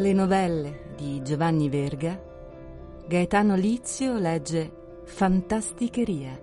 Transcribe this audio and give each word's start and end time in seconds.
Le 0.00 0.14
novelle 0.14 0.94
di 0.96 1.20
Giovanni 1.22 1.68
Verga, 1.68 2.18
Gaetano 3.06 3.54
Lizio 3.54 4.18
legge 4.18 5.02
Fantasticheria. 5.04 6.40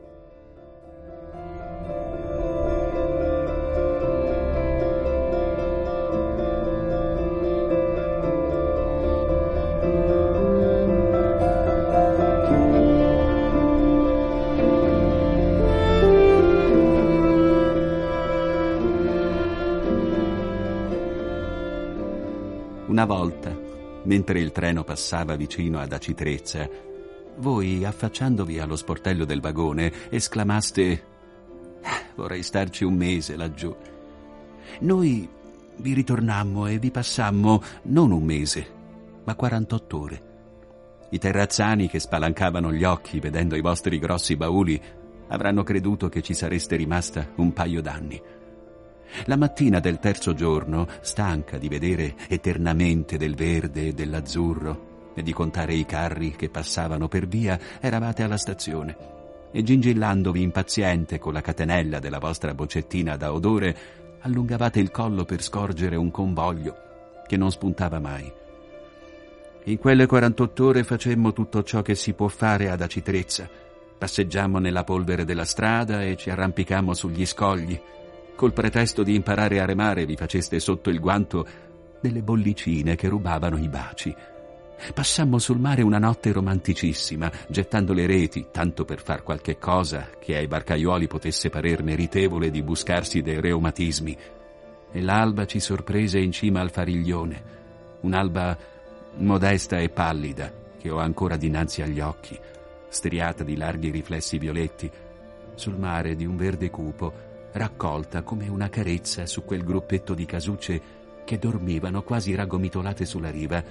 Una 22.88 23.06
volta, 23.06 23.37
mentre 24.08 24.40
il 24.40 24.52
treno 24.52 24.84
passava 24.84 25.36
vicino 25.36 25.80
ad 25.80 25.92
Acitrezza, 25.92 26.68
voi, 27.38 27.86
affacciandovi 27.86 28.58
allo 28.58 28.76
sportello 28.76 29.26
del 29.26 29.42
vagone, 29.42 29.92
esclamaste 30.10 31.04
"Ah, 31.84 32.02
Vorrei 32.16 32.42
starci 32.42 32.84
un 32.84 32.96
mese 32.96 33.36
laggiù. 33.36 33.76
Noi 34.80 35.30
vi 35.78 35.94
ritornammo 35.94 36.66
e 36.66 36.80
vi 36.80 36.90
passammo 36.90 37.62
non 37.84 38.12
un 38.12 38.24
mese, 38.24 38.68
ma 39.24 39.36
48 39.36 40.00
ore. 40.00 40.22
I 41.12 41.20
terrazzani 41.20 41.88
che 41.88 42.00
spalancavano 42.00 42.74
gli 42.74 42.84
occhi 42.84 43.20
vedendo 43.20 43.56
i 43.56 43.62
vostri 43.62 44.00
grossi 44.00 44.36
bauli 44.36 44.82
avranno 45.28 45.64
creduto 45.64 46.10
che 46.10 46.22
ci 46.22 46.34
sareste 46.34 46.76
rimasta 46.76 47.34
un 47.36 47.54
paio 47.54 47.82
d'anni. 47.82 48.22
La 49.26 49.36
mattina 49.36 49.80
del 49.80 50.00
terzo 50.00 50.34
giorno, 50.34 50.88
stanca 51.02 51.58
di 51.58 51.68
vedere 51.68 52.16
eternamente 52.28 53.18
del 53.18 53.36
verde 53.36 53.88
e 53.88 53.94
dell'azzurro 53.94 55.12
e 55.16 55.24
di 55.24 55.34
contare 55.34 55.74
i 55.74 55.86
carri 55.86 56.32
che 56.32 56.50
passavano 56.50 57.08
per 57.08 57.28
via, 57.28 57.60
eravate 57.80 58.24
alla 58.24 58.38
stazione 58.38 59.16
e 59.52 59.64
gingillandovi 59.64 60.42
impaziente 60.42 61.20
con 61.20 61.34
la 61.34 61.42
catenella 61.42 62.00
della 62.00 62.20
vostra 62.20 62.54
boccettina 62.54 63.16
da 63.18 63.34
odore, 63.34 63.76
allungavate 64.20 64.80
il 64.80 64.92
collo 64.92 65.26
per 65.26 65.42
scorgere 65.42 65.96
un 65.96 66.12
convoglio 66.12 66.76
che 67.26 67.38
non 67.38 67.52
spuntava 67.52 68.00
mai. 68.00 68.32
In 69.64 69.78
quelle 69.80 70.06
48 70.06 70.66
ore 70.66 70.84
facemmo 70.84 71.34
tutto 71.34 71.64
ciò 71.64 71.82
che 71.82 71.96
si 71.96 72.14
può 72.14 72.28
fare 72.28 72.70
ad 72.70 72.82
Acitrezza. 72.82 73.50
Passeggiammo 73.98 74.60
nella 74.60 74.84
polvere 74.84 75.26
della 75.26 75.44
strada 75.44 76.04
e 76.04 76.16
ci 76.16 76.30
arrampicammo 76.30 76.94
sugli 76.94 77.26
scogli. 77.26 77.80
Col 78.38 78.54
pretesto 78.54 79.02
di 79.02 79.16
imparare 79.16 79.60
a 79.60 79.66
remare 79.66 80.06
vi 80.06 80.16
faceste 80.16 80.60
sotto 80.60 80.92
il 80.92 81.00
guanto 81.00 81.44
delle 82.00 82.22
bollicine 82.22 82.96
che 82.96 83.08
rubavano 83.08 83.58
i 83.58 83.68
baci. 83.68 84.16
Passammo 84.94 85.40
sul 85.40 85.58
mare 85.58 85.82
una 85.82 85.98
notte 85.98 86.32
romanticissima, 86.32 87.32
gettando 87.48 87.94
le 87.94 88.06
reti, 88.06 88.50
tanto 88.52 88.86
per 88.86 89.02
far 89.02 89.24
qualche 89.24 89.58
cosa 89.58 90.10
che 90.20 90.38
ai 90.38 90.46
barcaiuoli 90.46 91.08
potesse 91.08 91.50
parer 91.50 91.82
meritevole 91.82 92.52
di 92.52 92.62
buscarsi 92.62 93.24
dei 93.24 93.42
reumatismi. 93.42 94.16
E 94.92 95.02
l'alba 95.02 95.48
ci 95.48 95.60
sorprese 95.60 96.20
in 96.20 96.32
cima 96.32 96.62
al 96.62 96.70
fariglione, 96.70 97.44
un'alba 98.02 98.56
modesta 99.16 99.80
e 99.80 99.90
pallida 99.90 100.54
che 100.78 100.92
ho 100.92 101.00
ancora 101.00 101.38
dinanzi 101.38 101.82
agli 101.82 102.02
occhi, 102.02 102.38
striata 102.88 103.44
di 103.44 103.58
larghi 103.58 103.90
riflessi 103.90 104.38
violetti, 104.38 104.92
sul 105.56 105.76
mare 105.76 106.16
di 106.16 106.24
un 106.24 106.38
verde 106.38 106.70
cupo, 106.70 107.27
raccolta 107.58 108.22
come 108.24 108.48
una 108.48 108.70
carezza 108.70 109.26
su 109.26 109.44
quel 109.44 109.64
gruppetto 109.64 110.14
di 110.14 110.26
casucce 110.26 110.82
che 111.26 111.38
dormivano 111.38 112.04
quasi 112.04 112.34
raggomitolate 112.36 113.06
sulla 113.06 113.30
riva, 113.30 113.62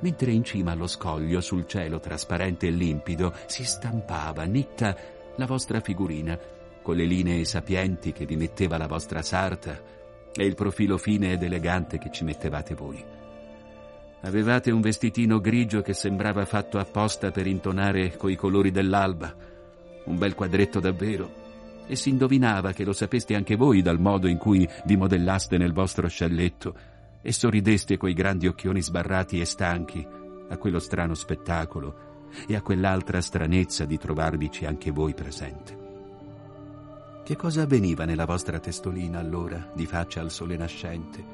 mentre 0.00 0.32
in 0.32 0.42
cima 0.42 0.72
allo 0.72 0.86
scoglio, 0.86 1.40
sul 1.40 1.66
cielo 1.66 2.00
trasparente 2.00 2.66
e 2.66 2.70
limpido, 2.70 3.32
si 3.46 3.64
stampava, 3.64 4.42
nitta, 4.44 4.96
la 5.36 5.46
vostra 5.46 5.80
figurina, 5.80 6.38
con 6.82 6.96
le 6.96 7.04
linee 7.04 7.44
sapienti 7.44 8.12
che 8.12 8.26
vi 8.26 8.36
metteva 8.36 8.76
la 8.76 8.86
vostra 8.86 9.22
sarta 9.22 9.80
e 10.34 10.44
il 10.44 10.54
profilo 10.54 10.98
fine 10.98 11.32
ed 11.32 11.42
elegante 11.42 11.98
che 11.98 12.10
ci 12.10 12.24
mettevate 12.24 12.74
voi. 12.74 13.04
Avevate 14.22 14.70
un 14.70 14.80
vestitino 14.80 15.40
grigio 15.40 15.82
che 15.82 15.94
sembrava 15.94 16.44
fatto 16.44 16.78
apposta 16.78 17.30
per 17.30 17.46
intonare 17.46 18.16
coi 18.16 18.34
colori 18.34 18.70
dell'alba, 18.70 19.34
un 20.04 20.18
bel 20.18 20.34
quadretto 20.34 20.80
davvero, 20.80 21.45
e 21.86 21.96
si 21.96 22.10
indovinava 22.10 22.72
che 22.72 22.84
lo 22.84 22.92
sapeste 22.92 23.34
anche 23.34 23.56
voi 23.56 23.82
dal 23.82 24.00
modo 24.00 24.26
in 24.26 24.38
cui 24.38 24.68
vi 24.84 24.96
modellaste 24.96 25.56
nel 25.56 25.72
vostro 25.72 26.08
scialletto 26.08 26.74
e 27.22 27.32
sorrideste 27.32 27.96
coi 27.96 28.12
grandi 28.12 28.46
occhioni 28.46 28.82
sbarrati 28.82 29.40
e 29.40 29.44
stanchi 29.44 30.06
a 30.48 30.56
quello 30.58 30.78
strano 30.78 31.14
spettacolo 31.14 32.28
e 32.46 32.54
a 32.54 32.62
quell'altra 32.62 33.20
stranezza 33.20 33.84
di 33.84 33.98
trovarvici 33.98 34.64
anche 34.64 34.90
voi 34.90 35.14
presente. 35.14 35.84
Che 37.24 37.36
cosa 37.36 37.62
avveniva 37.62 38.04
nella 38.04 38.24
vostra 38.24 38.60
testolina 38.60 39.18
allora, 39.18 39.72
di 39.74 39.86
faccia 39.86 40.20
al 40.20 40.30
sole 40.30 40.56
nascente? 40.56 41.24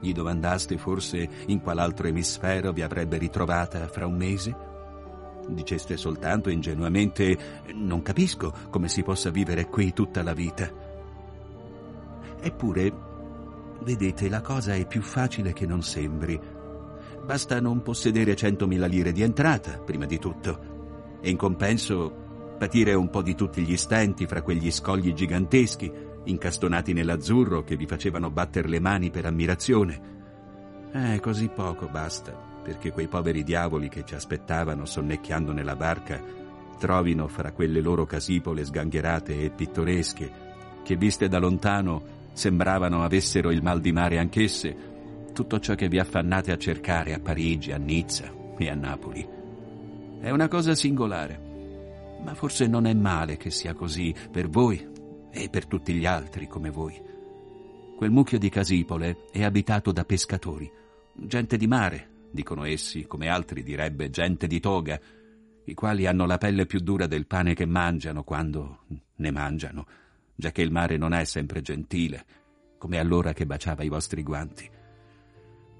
Gli 0.00 0.12
domandaste 0.12 0.76
forse 0.78 1.28
in 1.46 1.60
qual 1.60 1.78
altro 1.78 2.08
emisfero 2.08 2.72
vi 2.72 2.82
avrebbe 2.82 3.18
ritrovata 3.18 3.86
fra 3.86 4.06
un 4.06 4.16
mese? 4.16 4.69
Diceste 5.48 5.96
soltanto 5.96 6.50
ingenuamente 6.50 7.62
non 7.74 8.02
capisco 8.02 8.52
come 8.70 8.88
si 8.88 9.02
possa 9.02 9.30
vivere 9.30 9.66
qui 9.66 9.92
tutta 9.92 10.22
la 10.22 10.32
vita. 10.32 10.70
Eppure, 12.40 12.92
vedete, 13.82 14.28
la 14.28 14.40
cosa 14.40 14.74
è 14.74 14.86
più 14.86 15.02
facile 15.02 15.52
che 15.52 15.66
non 15.66 15.82
sembri. 15.82 16.40
Basta 17.24 17.60
non 17.60 17.82
possedere 17.82 18.34
centomila 18.34 18.86
lire 18.86 19.12
di 19.12 19.22
entrata, 19.22 19.78
prima 19.78 20.06
di 20.06 20.18
tutto, 20.18 21.18
e 21.20 21.30
in 21.30 21.36
compenso 21.36 22.28
patire 22.58 22.94
un 22.94 23.08
po' 23.10 23.22
di 23.22 23.34
tutti 23.34 23.62
gli 23.62 23.76
stenti 23.76 24.26
fra 24.26 24.42
quegli 24.42 24.70
scogli 24.70 25.12
giganteschi, 25.12 25.90
incastonati 26.24 26.92
nell'azzurro 26.92 27.64
che 27.64 27.76
vi 27.76 27.86
facevano 27.86 28.30
batter 28.30 28.68
le 28.68 28.80
mani 28.80 29.10
per 29.10 29.26
ammirazione. 29.26 30.18
Eh, 30.92 31.20
così 31.20 31.48
poco 31.48 31.86
basta, 31.86 32.49
perché 32.62 32.92
quei 32.92 33.08
poveri 33.08 33.42
diavoli 33.42 33.88
che 33.88 34.04
ci 34.04 34.14
aspettavano 34.14 34.84
sonnecchiando 34.84 35.52
nella 35.52 35.76
barca 35.76 36.38
trovino 36.80 37.28
fra 37.28 37.52
quelle 37.52 37.80
loro 37.80 38.06
casipole 38.06 38.64
sgangherate 38.64 39.44
e 39.44 39.50
pittoresche, 39.50 40.32
che 40.82 40.96
viste 40.96 41.28
da 41.28 41.38
lontano 41.38 42.18
sembravano 42.32 43.04
avessero 43.04 43.50
il 43.50 43.62
mal 43.62 43.80
di 43.80 43.92
mare 43.92 44.18
anch'esse, 44.18 44.88
tutto 45.32 45.60
ciò 45.60 45.74
che 45.74 45.88
vi 45.88 45.98
affannate 45.98 46.50
a 46.50 46.56
cercare 46.56 47.12
a 47.12 47.20
Parigi, 47.20 47.70
a 47.70 47.76
Nizza 47.76 48.32
e 48.56 48.68
a 48.68 48.74
Napoli. 48.74 49.28
È 50.20 50.30
una 50.30 50.48
cosa 50.48 50.74
singolare, 50.74 52.18
ma 52.24 52.34
forse 52.34 52.66
non 52.66 52.86
è 52.86 52.94
male 52.94 53.36
che 53.36 53.50
sia 53.50 53.74
così 53.74 54.14
per 54.30 54.48
voi 54.48 54.88
e 55.30 55.48
per 55.50 55.66
tutti 55.66 55.92
gli 55.92 56.06
altri 56.06 56.48
come 56.48 56.70
voi. 56.70 57.00
Quel 57.96 58.10
mucchio 58.10 58.38
di 58.38 58.48
casipole 58.48 59.26
è 59.30 59.44
abitato 59.44 59.92
da 59.92 60.04
pescatori, 60.04 60.70
gente 61.12 61.58
di 61.58 61.66
mare, 61.66 62.09
dicono 62.30 62.64
essi, 62.64 63.06
come 63.06 63.28
altri 63.28 63.62
direbbe 63.62 64.10
gente 64.10 64.46
di 64.46 64.60
toga, 64.60 64.98
i 65.64 65.74
quali 65.74 66.06
hanno 66.06 66.26
la 66.26 66.38
pelle 66.38 66.66
più 66.66 66.80
dura 66.80 67.06
del 67.06 67.26
pane 67.26 67.54
che 67.54 67.66
mangiano 67.66 68.24
quando 68.24 68.84
ne 69.16 69.30
mangiano, 69.30 69.86
già 70.34 70.50
che 70.50 70.62
il 70.62 70.72
mare 70.72 70.96
non 70.96 71.12
è 71.12 71.24
sempre 71.24 71.60
gentile, 71.60 72.24
come 72.78 72.98
allora 72.98 73.32
che 73.32 73.46
baciava 73.46 73.82
i 73.82 73.88
vostri 73.88 74.22
guanti. 74.22 74.68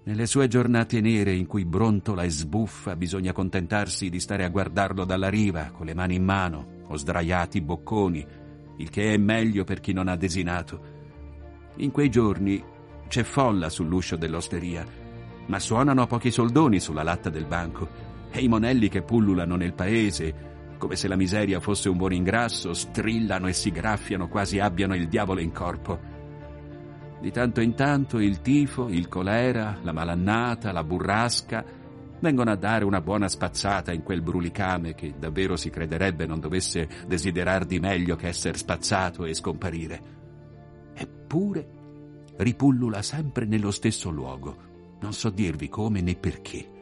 Nelle 0.02 0.26
sue 0.26 0.48
giornate 0.48 1.00
nere 1.00 1.34
in 1.34 1.46
cui 1.46 1.64
brontola 1.64 2.22
e 2.22 2.30
sbuffa 2.30 2.96
bisogna 2.96 3.32
contentarsi 3.32 4.08
di 4.08 4.18
stare 4.18 4.44
a 4.44 4.48
guardarlo 4.48 5.04
dalla 5.04 5.28
riva, 5.28 5.70
con 5.70 5.86
le 5.86 5.94
mani 5.94 6.14
in 6.14 6.24
mano, 6.24 6.84
o 6.86 6.96
sdraiati 6.96 7.60
bocconi, 7.60 8.26
il 8.78 8.90
che 8.90 9.12
è 9.12 9.16
meglio 9.18 9.64
per 9.64 9.80
chi 9.80 9.92
non 9.92 10.08
ha 10.08 10.16
desinato. 10.16 10.98
In 11.76 11.90
quei 11.90 12.08
giorni 12.10 12.62
C'è 13.08 13.24
folla 13.24 13.68
sull'uscio 13.68 14.14
dell'osteria, 14.14 14.86
ma 15.50 15.58
suonano 15.58 16.06
pochi 16.06 16.30
soldoni 16.30 16.78
sulla 16.78 17.02
latta 17.02 17.28
del 17.28 17.44
banco 17.44 17.88
e 18.30 18.40
i 18.40 18.46
monelli 18.46 18.88
che 18.88 19.02
pullulano 19.02 19.56
nel 19.56 19.74
paese, 19.74 20.76
come 20.78 20.94
se 20.94 21.08
la 21.08 21.16
miseria 21.16 21.58
fosse 21.58 21.88
un 21.88 21.96
buon 21.96 22.12
ingrasso, 22.12 22.72
strillano 22.72 23.48
e 23.48 23.52
si 23.52 23.72
graffiano 23.72 24.28
quasi 24.28 24.60
abbiano 24.60 24.94
il 24.94 25.08
diavolo 25.08 25.40
in 25.40 25.50
corpo. 25.50 25.98
Di 27.20 27.32
tanto 27.32 27.60
in 27.60 27.74
tanto 27.74 28.20
il 28.20 28.40
tifo, 28.40 28.88
il 28.88 29.08
colera, 29.08 29.76
la 29.82 29.92
malannata, 29.92 30.70
la 30.70 30.84
burrasca 30.84 31.64
vengono 32.20 32.52
a 32.52 32.56
dare 32.56 32.84
una 32.84 33.00
buona 33.00 33.26
spazzata 33.26 33.92
in 33.92 34.04
quel 34.04 34.22
brulicame 34.22 34.94
che 34.94 35.14
davvero 35.18 35.56
si 35.56 35.68
crederebbe 35.68 36.26
non 36.26 36.38
dovesse 36.38 36.88
desiderar 37.08 37.64
di 37.64 37.80
meglio 37.80 38.14
che 38.14 38.28
essere 38.28 38.56
spazzato 38.56 39.24
e 39.24 39.34
scomparire. 39.34 40.00
Eppure 40.94 41.68
ripullula 42.36 43.02
sempre 43.02 43.46
nello 43.46 43.72
stesso 43.72 44.10
luogo. 44.10 44.68
Non 45.00 45.12
so 45.12 45.30
dirvi 45.30 45.68
come 45.68 46.00
né 46.00 46.14
perché. 46.14 46.78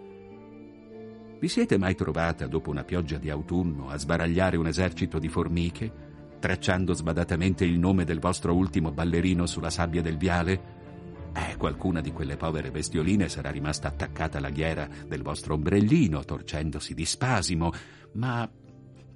Vi 1.41 1.49
siete 1.49 1.79
mai 1.79 1.95
trovata, 1.95 2.49
dopo 2.49 2.71
una 2.71 2.83
pioggia 2.83 3.17
di 3.17 3.31
autunno, 3.31 3.89
a 3.89 3.97
sbaragliare 3.97 4.57
un 4.57 4.67
esercito 4.67 5.21
di 5.21 5.29
formiche, 5.29 6.07
tracciando 6.41 6.95
sbadatamente 6.95 7.65
il 7.65 7.79
nome 7.79 8.05
del 8.05 8.19
vostro 8.19 8.55
ultimo 8.55 8.91
ballerino 8.91 9.47
sulla 9.47 9.71
sabbia 9.71 10.03
del 10.03 10.17
viale? 10.17 10.77
Eh, 11.33 11.57
qualcuna 11.57 12.01
di 12.01 12.11
quelle 12.11 12.37
povere 12.37 12.73
bestioline 12.73 13.29
sarà 13.29 13.51
rimasta 13.51 13.87
attaccata 13.87 14.39
alla 14.39 14.51
ghiera 14.51 14.89
del 15.07 15.23
vostro 15.23 15.55
ombrellino, 15.55 16.25
torcendosi 16.25 16.95
di 16.95 17.05
spasimo, 17.05 17.71
ma 18.15 18.51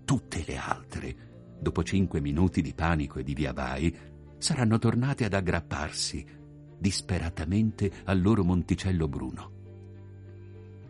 tutte 0.04 0.44
le 0.46 0.56
altre, 0.56 1.16
dopo 1.58 1.82
cinque 1.82 2.20
minuti 2.20 2.62
di 2.62 2.72
panico 2.72 3.18
e 3.18 3.24
di 3.24 3.34
via 3.34 3.52
vai, 3.52 3.92
saranno 4.38 4.78
tornate 4.78 5.24
ad 5.24 5.34
aggrapparsi 5.34 6.40
disperatamente 6.82 7.90
al 8.04 8.20
loro 8.20 8.44
monticello 8.44 9.08
bruno. 9.08 9.50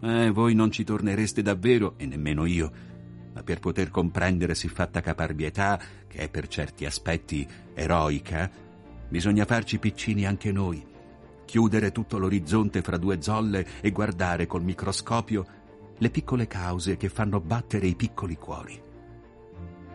Eh, 0.00 0.30
voi 0.30 0.54
non 0.54 0.72
ci 0.72 0.82
tornereste 0.82 1.42
davvero, 1.42 1.94
e 1.98 2.06
nemmeno 2.06 2.46
io, 2.46 2.72
ma 3.32 3.42
per 3.44 3.60
poter 3.60 3.90
comprendere 3.90 4.56
siffatta 4.56 5.00
caparbietà, 5.00 5.80
che 6.08 6.18
è 6.18 6.28
per 6.28 6.48
certi 6.48 6.84
aspetti 6.84 7.46
eroica, 7.74 8.50
bisogna 9.08 9.44
farci 9.44 9.78
piccini 9.78 10.26
anche 10.26 10.50
noi, 10.50 10.84
chiudere 11.44 11.92
tutto 11.92 12.18
l'orizzonte 12.18 12.82
fra 12.82 12.96
due 12.96 13.22
zolle 13.22 13.64
e 13.80 13.92
guardare 13.92 14.46
col 14.46 14.64
microscopio 14.64 15.46
le 15.98 16.10
piccole 16.10 16.48
cause 16.48 16.96
che 16.96 17.08
fanno 17.08 17.38
battere 17.38 17.86
i 17.86 17.94
piccoli 17.94 18.36
cuori. 18.36 18.80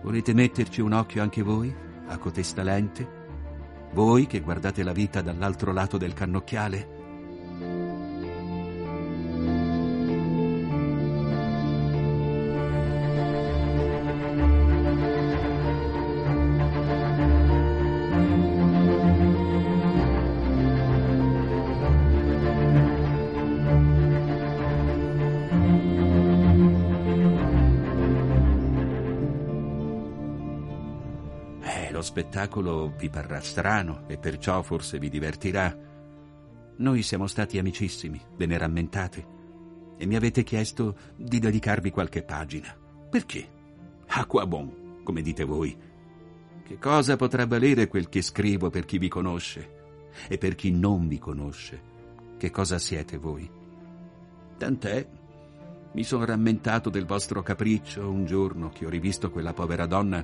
Volete 0.04 0.34
metterci 0.34 0.80
un 0.80 0.94
occhio 0.94 1.22
anche 1.22 1.42
voi, 1.42 1.74
a 2.06 2.18
cotesta 2.18 2.64
lente? 2.64 3.17
Voi 3.98 4.28
che 4.28 4.42
guardate 4.42 4.84
la 4.84 4.92
vita 4.92 5.24
dall'altro 5.24 5.74
lato 5.74 5.98
del 5.98 6.14
cannocchiale? 6.14 6.97
Spettacolo 32.02 32.94
vi 32.98 33.10
parrà 33.10 33.42
strano 33.42 34.04
e 34.08 34.18
perciò 34.18 34.62
forse 34.62 35.00
vi 35.00 35.10
divertirà. 35.10 35.76
Noi 36.78 37.02
siamo 37.02 37.28
stati 37.28 37.58
amicissimi, 37.58 38.22
ve 38.36 38.46
ne 38.46 38.58
rammentate, 38.58 39.26
e 39.98 40.06
mi 40.06 40.16
avete 40.16 40.44
chiesto 40.44 40.96
di 41.16 41.40
dedicarvi 41.40 41.90
qualche 41.90 42.24
pagina. 42.24 42.76
Perché? 43.10 43.50
A 44.08 44.26
quoi 44.26 44.46
bon, 44.46 45.02
come 45.04 45.22
dite 45.22 45.44
voi. 45.44 45.76
Che 46.64 46.78
cosa 46.78 47.16
potrà 47.16 47.46
valere 47.46 47.88
quel 47.88 48.10
che 48.10 48.22
scrivo 48.22 48.70
per 48.70 48.86
chi 48.86 48.98
vi 48.98 49.08
conosce? 49.08 49.76
E 50.28 50.38
per 50.38 50.56
chi 50.56 50.72
non 50.72 51.08
vi 51.08 51.18
conosce? 51.18 51.82
Che 52.38 52.52
cosa 52.52 52.78
siete 52.78 53.18
voi? 53.18 53.50
Tant'è 54.58 55.08
mi 55.94 56.04
sono 56.04 56.26
rammentato 56.26 56.90
del 56.90 57.06
vostro 57.06 57.42
capriccio 57.42 58.08
un 58.10 58.26
giorno 58.26 58.70
che 58.70 58.86
ho 58.86 58.90
rivisto 58.90 59.32
quella 59.32 59.54
povera 59.54 59.86
donna 59.86 60.24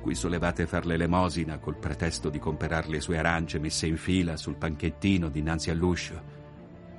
cui 0.00 0.14
solevate 0.14 0.66
far 0.66 0.86
l'elemosina 0.86 1.58
col 1.58 1.76
pretesto 1.76 2.30
di 2.30 2.38
comperar 2.38 2.88
le 2.88 3.00
sue 3.00 3.18
arance 3.18 3.58
messe 3.58 3.86
in 3.86 3.96
fila 3.96 4.36
sul 4.36 4.56
panchettino 4.56 5.28
dinanzi 5.28 5.70
all'uscio. 5.70 6.38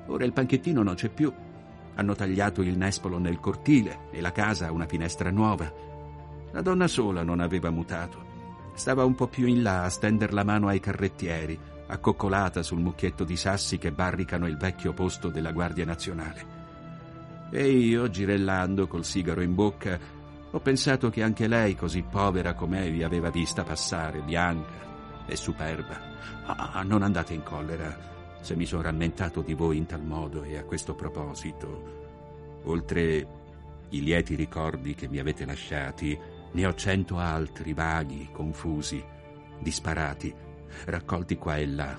Ora 0.07 0.23
il 0.23 0.33
panchettino 0.33 0.83
non 0.83 0.95
c'è 0.95 1.09
più. 1.09 1.33
Hanno 1.95 2.15
tagliato 2.15 2.61
il 2.61 2.77
nespolo 2.77 3.17
nel 3.17 3.39
cortile 3.39 4.07
e 4.11 4.21
la 4.21 4.31
casa 4.31 4.67
ha 4.67 4.71
una 4.71 4.85
finestra 4.85 5.31
nuova. 5.31 5.71
La 6.51 6.61
donna 6.61 6.87
sola 6.87 7.23
non 7.23 7.39
aveva 7.39 7.69
mutato. 7.71 8.29
Stava 8.73 9.03
un 9.03 9.15
po' 9.15 9.27
più 9.27 9.47
in 9.47 9.61
là 9.61 9.83
a 9.83 9.89
stender 9.89 10.31
la 10.33 10.43
mano 10.43 10.67
ai 10.67 10.79
carrettieri, 10.79 11.59
accoccolata 11.87 12.63
sul 12.63 12.79
mucchietto 12.79 13.23
di 13.23 13.35
sassi 13.35 13.77
che 13.77 13.91
barricano 13.91 14.47
il 14.47 14.57
vecchio 14.57 14.93
posto 14.93 15.29
della 15.29 15.51
Guardia 15.51 15.85
Nazionale. 15.85 16.59
E 17.51 17.69
io, 17.69 18.09
girellando 18.09 18.87
col 18.87 19.03
sigaro 19.03 19.41
in 19.41 19.53
bocca, 19.53 19.99
ho 20.53 20.59
pensato 20.59 21.09
che 21.09 21.23
anche 21.23 21.47
lei, 21.47 21.75
così 21.75 22.03
povera 22.03 22.53
com'è, 22.53 22.91
vi 22.91 23.03
aveva 23.03 23.29
vista 23.29 23.63
passare, 23.63 24.19
bianca 24.21 25.25
e 25.25 25.35
superba. 25.35 26.09
Ah, 26.45 26.83
non 26.83 27.03
andate 27.03 27.33
in 27.33 27.41
collera 27.41 28.09
se 28.41 28.55
mi 28.55 28.65
sono 28.65 28.81
rammentato 28.81 29.41
di 29.41 29.53
voi 29.53 29.77
in 29.77 29.85
tal 29.85 30.03
modo 30.03 30.43
e 30.43 30.57
a 30.57 30.65
questo 30.65 30.93
proposito. 30.93 31.99
Oltre 32.63 33.27
i 33.89 34.03
lieti 34.03 34.35
ricordi 34.35 34.93
che 34.93 35.07
mi 35.07 35.19
avete 35.19 35.45
lasciati, 35.45 36.19
ne 36.51 36.65
ho 36.65 36.73
cento 36.73 37.17
altri, 37.17 37.73
vaghi, 37.73 38.29
confusi, 38.31 39.01
disparati, 39.59 40.33
raccolti 40.85 41.37
qua 41.37 41.57
e 41.57 41.67
là. 41.67 41.97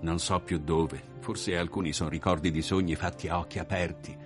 Non 0.00 0.18
so 0.18 0.40
più 0.40 0.58
dove, 0.58 1.00
forse 1.20 1.56
alcuni 1.56 1.92
sono 1.92 2.10
ricordi 2.10 2.50
di 2.50 2.62
sogni 2.62 2.96
fatti 2.96 3.28
a 3.28 3.38
occhi 3.38 3.58
aperti, 3.58 4.16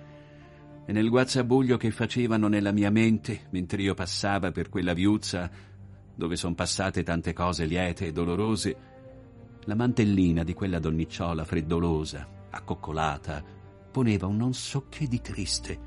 e 0.89 0.91
nel 0.91 1.09
guazzabuglio 1.09 1.77
che 1.77 1.91
facevano 1.91 2.47
nella 2.47 2.71
mia 2.71 2.89
mente 2.89 3.41
mentre 3.51 3.79
io 3.83 3.93
passava 3.93 4.51
per 4.51 4.69
quella 4.69 4.93
viuzza 4.93 5.47
dove 6.15 6.35
son 6.35 6.55
passate 6.55 7.03
tante 7.03 7.31
cose 7.31 7.65
liete 7.65 8.07
e 8.07 8.11
dolorose, 8.11 8.75
la 9.65 9.75
mantellina 9.75 10.43
di 10.43 10.55
quella 10.55 10.79
donnicciola 10.79 11.45
freddolosa, 11.45 12.27
accoccolata, 12.49 13.43
poneva 13.91 14.25
un 14.25 14.37
non 14.37 14.55
so 14.55 14.87
che 14.89 15.05
di 15.05 15.21
triste 15.21 15.79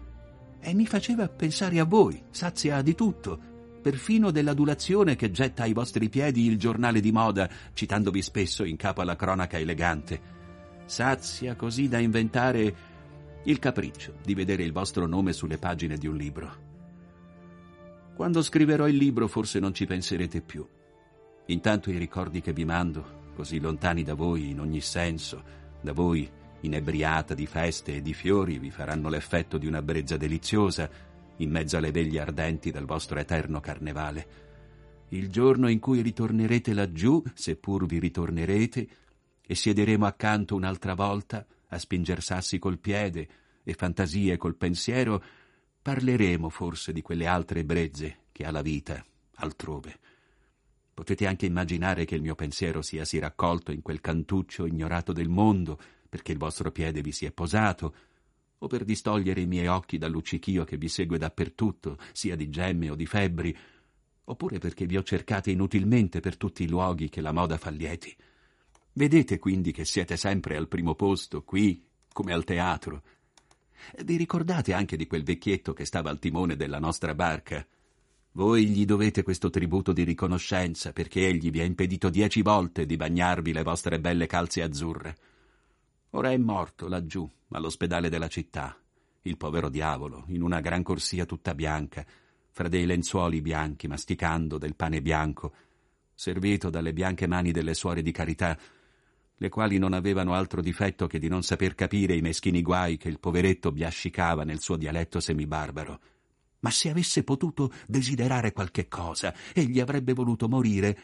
e 0.61 0.73
mi 0.73 0.87
faceva 0.87 1.29
pensare 1.29 1.81
a 1.81 1.85
voi, 1.85 2.23
sazia 2.31 2.81
di 2.81 2.95
tutto, 2.95 3.37
perfino 3.83 4.31
dell'adulazione 4.31 5.17
che 5.17 5.33
getta 5.33 5.65
ai 5.65 5.73
vostri 5.73 6.09
piedi 6.11 6.47
il 6.47 6.57
giornale 6.57 7.01
di 7.01 7.11
moda, 7.11 7.51
citandovi 7.73 8.23
spesso 8.23 8.63
in 8.63 8.77
capo 8.77 9.01
alla 9.01 9.17
cronaca 9.17 9.59
elegante. 9.59 10.31
Sazia 10.85 11.57
così 11.57 11.89
da 11.89 11.99
inventare 11.99 12.92
il 13.45 13.59
capriccio 13.59 14.15
di 14.23 14.35
vedere 14.35 14.63
il 14.63 14.73
vostro 14.73 15.07
nome 15.07 15.33
sulle 15.33 15.59
pagine 15.59 15.97
di 15.97 16.07
un 16.07 16.17
libro. 16.17 16.71
Quando 18.15 18.41
scriverò 18.41 18.87
il 18.87 18.97
libro 18.97 19.27
forse 19.27 19.59
non 19.59 19.75
ci 19.75 19.85
penserete 19.85 20.43
più. 20.43 20.67
Intanto 21.47 21.91
i 21.91 21.99
ricordi 21.99 22.41
che 22.41 22.53
vi 22.53 22.65
mando, 22.65 23.31
così 23.35 23.59
lontani 23.59 24.05
da 24.05 24.15
voi 24.15 24.51
in 24.51 24.61
ogni 24.61 24.81
senso, 24.81 25.43
da 25.81 25.93
voi 25.93 26.31
inebriata 26.61 27.35
di 27.35 27.47
feste 27.47 27.97
e 27.97 28.03
di 28.03 28.15
fiori, 28.15 28.59
vi 28.59 28.71
faranno 28.71 29.09
l'effetto 29.09 29.59
di 29.59 29.67
una 29.67 29.83
brezza 29.83 30.17
deliziosa 30.17 30.89
in 31.39 31.51
mezzo 31.51 31.77
alle 31.77 31.91
veglie 31.91 32.21
ardenti 32.21 32.71
del 32.71 32.85
vostro 32.85 33.19
eterno 33.19 33.59
carnevale. 33.59 34.27
Il 35.09 35.29
giorno 35.29 35.69
in 35.69 35.81
cui 35.81 36.01
ritornerete 36.01 36.73
laggiù, 36.73 37.21
seppur 37.35 37.87
vi 37.87 37.99
ritornerete, 37.99 38.89
e 39.45 39.55
siederemo 39.57 40.07
accanto 40.07 40.55
un'altra 40.55 40.95
volta, 40.95 41.45
a 41.73 41.79
spinger 41.79 42.23
sassi 42.23 42.59
col 42.59 42.79
piede 42.79 43.29
e 43.63 43.73
fantasie 43.73 44.37
col 44.37 44.57
pensiero, 44.57 45.23
parleremo 45.81 46.49
forse 46.49 46.93
di 46.93 47.03
quelle 47.03 47.27
altre 47.27 47.65
brezze 47.65 48.25
che 48.33 48.45
ha 48.45 48.51
la 48.51 48.63
vita 48.63 49.05
altrove. 49.37 49.99
Potete 50.95 51.27
anche 51.27 51.47
immaginare 51.47 52.05
che 52.05 52.15
il 52.15 52.23
mio 52.23 52.35
pensiero 52.35 52.83
sia 52.83 53.05
si 53.05 53.19
raccolto 53.19 53.73
in 53.73 53.81
quel 53.81 54.01
cantuccio 54.01 54.67
ignorato 54.67 55.13
del 55.13 55.29
mondo, 55.29 55.81
perché 56.09 56.33
il 56.33 56.39
vostro 56.39 56.71
piede 56.71 57.01
vi 57.01 57.13
si 57.13 57.25
è 57.25 57.33
posato, 57.33 57.95
o 58.59 58.67
per 58.67 58.85
distogliere 58.85 59.41
i 59.41 59.47
miei 59.47 59.67
occhi 59.67 59.97
dal 59.97 60.11
luccichio 60.11 60.65
che 60.65 60.77
vi 60.77 60.89
segue 60.89 61.19
dappertutto, 61.19 61.97
sia 62.13 62.37
di 62.37 62.51
gemme 62.51 62.91
o 62.91 62.95
di 62.95 63.07
febbri, 63.07 63.57
oppure 64.25 64.59
perché 64.59 64.85
vi 64.85 64.99
ho 64.99 65.03
cercate 65.03 65.51
inutilmente 65.51 66.21
per 66.21 66.37
tutti 66.37 66.63
i 66.63 66.69
luoghi 66.69 67.09
che 67.09 67.23
la 67.23 67.33
moda 67.33 67.57
fa 67.57 67.71
lieti. 67.71 68.15
Vedete 68.95 69.39
quindi 69.39 69.73
che 69.73 69.85
siete 69.87 70.17
sempre 70.17 70.57
al 70.57 70.69
primo 70.69 70.95
posto, 70.95 71.43
qui, 71.43 71.83
come 72.13 72.33
al 72.33 72.45
teatro. 72.45 73.03
Vi 74.05 74.17
ricordate 74.17 74.75
anche 74.75 74.97
di 74.97 75.07
quel 75.07 75.25
vecchietto 75.25 75.73
che 75.73 75.87
stava 75.87 76.11
al 76.11 76.19
timone 76.19 76.57
della 76.57 76.79
nostra 76.79 77.15
barca? 77.15 77.67
Voi 78.33 78.67
gli 78.67 78.85
dovete 78.85 79.23
questo 79.23 79.51
tributo 79.51 79.93
di 79.93 80.05
riconoscenza 80.05 80.93
perché 80.93 81.27
egli 81.27 81.51
vi 81.51 81.61
ha 81.61 81.65
impedito 81.65 82.11
dieci 82.11 82.43
volte 82.43 82.87
di 82.87 82.97
bagnarvi 82.97 83.53
le 83.53 83.63
vostre 83.63 83.99
belle 83.99 84.27
calze 84.27 84.63
azzurre. 84.63 85.17
Ora 86.11 86.31
è 86.31 86.37
morto 86.37 86.89
laggiù, 86.89 87.29
all'ospedale 87.51 88.11
della 88.11 88.29
città, 88.29 88.79
il 89.23 89.37
povero 89.39 89.71
diavolo, 89.71 90.25
in 90.29 90.43
una 90.43 90.61
gran 90.61 90.83
corsia 90.83 91.25
tutta 91.25 91.55
bianca, 91.55 92.05
fra 92.51 92.69
dei 92.69 92.85
lenzuoli 92.85 93.41
bianchi, 93.41 93.87
masticando 93.87 94.59
del 94.59 94.75
pane 94.75 95.01
bianco, 95.01 95.55
servito 96.15 96.69
dalle 96.69 96.93
bianche 96.93 97.27
mani 97.27 97.53
delle 97.53 97.75
suore 97.75 98.03
di 98.03 98.13
carità, 98.13 98.59
le 99.43 99.49
quali 99.49 99.77
non 99.77 99.93
avevano 99.93 100.35
altro 100.35 100.61
difetto 100.61 101.09
che 101.09 101.19
di 101.19 101.27
non 101.27 101.43
saper 101.43 101.75
capire 101.75 102.15
i 102.15 102.21
meschini 102.21 102.63
guai 102.63 102.97
che 102.97 103.09
il 103.09 103.19
poveretto 103.19 103.73
biascicava 103.73 104.45
nel 104.45 104.61
suo 104.61 104.77
dialetto 104.77 105.19
semibarbaro. 105.19 106.01
Ma 106.61 106.71
se 106.71 106.91
avesse 106.91 107.25
potuto 107.25 107.73
desiderare 107.89 108.53
qualche 108.53 108.87
cosa, 108.87 109.35
egli 109.53 109.81
avrebbe 109.81 110.13
voluto 110.13 110.49
morire 110.49 110.99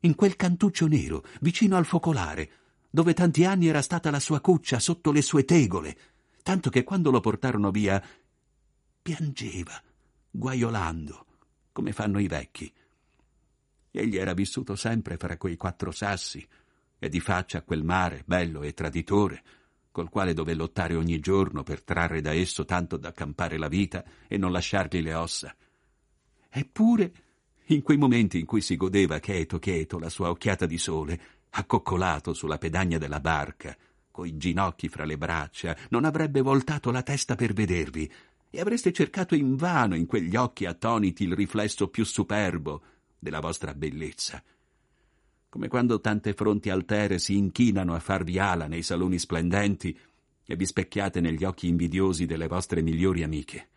in 0.00 0.16
quel 0.16 0.34
cantuccio 0.34 0.88
nero, 0.88 1.24
vicino 1.42 1.76
al 1.76 1.86
focolare, 1.86 2.50
dove 2.90 3.14
tanti 3.14 3.44
anni 3.44 3.68
era 3.68 3.82
stata 3.82 4.10
la 4.10 4.18
sua 4.18 4.40
cuccia 4.40 4.80
sotto 4.80 5.12
le 5.12 5.22
sue 5.22 5.44
tegole, 5.44 5.96
tanto 6.42 6.70
che 6.70 6.82
quando 6.82 7.12
lo 7.12 7.20
portarono 7.20 7.70
via 7.70 8.02
piangeva, 9.00 9.80
guaiolando, 10.28 11.26
come 11.70 11.92
fanno 11.92 12.18
i 12.18 12.26
vecchi. 12.26 12.72
Egli 13.92 14.16
era 14.16 14.34
vissuto 14.34 14.74
sempre 14.74 15.16
fra 15.18 15.36
quei 15.36 15.56
quattro 15.56 15.92
sassi, 15.92 16.44
e 16.98 17.08
di 17.08 17.20
faccia 17.20 17.58
a 17.58 17.62
quel 17.62 17.84
mare 17.84 18.22
bello 18.24 18.62
e 18.62 18.72
traditore, 18.72 19.42
col 19.90 20.08
quale 20.10 20.34
dové 20.34 20.54
lottare 20.54 20.94
ogni 20.94 21.20
giorno 21.20 21.62
per 21.62 21.82
trarre 21.82 22.20
da 22.20 22.32
esso 22.32 22.64
tanto 22.64 22.96
da 22.96 23.12
campare 23.12 23.56
la 23.56 23.68
vita 23.68 24.04
e 24.26 24.36
non 24.36 24.52
lasciargli 24.52 25.00
le 25.00 25.14
ossa. 25.14 25.54
Eppure, 26.50 27.12
in 27.66 27.82
quei 27.82 27.96
momenti 27.96 28.38
in 28.38 28.46
cui 28.46 28.60
si 28.60 28.76
godeva 28.76 29.18
cheto 29.18 29.58
cheto 29.58 29.98
la 29.98 30.08
sua 30.08 30.30
occhiata 30.30 30.66
di 30.66 30.78
sole, 30.78 31.20
accoccolato 31.50 32.34
sulla 32.34 32.58
pedagna 32.58 32.98
della 32.98 33.20
barca, 33.20 33.76
coi 34.10 34.36
ginocchi 34.36 34.88
fra 34.88 35.04
le 35.04 35.18
braccia, 35.18 35.76
non 35.90 36.04
avrebbe 36.04 36.40
voltato 36.40 36.90
la 36.90 37.02
testa 37.02 37.34
per 37.34 37.52
vedervi, 37.52 38.10
e 38.50 38.60
avreste 38.60 38.92
cercato 38.92 39.34
invano 39.34 39.94
in 39.94 40.06
quegli 40.06 40.36
occhi 40.36 40.64
attoniti 40.64 41.24
il 41.24 41.34
riflesso 41.34 41.88
più 41.88 42.04
superbo 42.04 42.82
della 43.18 43.40
vostra 43.40 43.74
bellezza. 43.74 44.42
Come 45.56 45.68
quando 45.68 46.02
tante 46.02 46.34
fronti 46.34 46.68
altere 46.68 47.18
si 47.18 47.38
inchinano 47.38 47.94
a 47.94 47.98
farvi 47.98 48.38
ala 48.38 48.66
nei 48.66 48.82
saloni 48.82 49.18
splendenti 49.18 49.98
e 50.44 50.54
vi 50.54 50.66
specchiate 50.66 51.22
negli 51.22 51.44
occhi 51.44 51.66
invidiosi 51.66 52.26
delle 52.26 52.46
vostre 52.46 52.82
migliori 52.82 53.22
amiche. 53.22 53.68